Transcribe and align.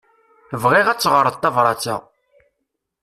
Bɣiɣ 0.61 0.87
ad 0.87 0.99
teɣṛeḍ 0.99 1.35
tabrat-a. 1.37 1.95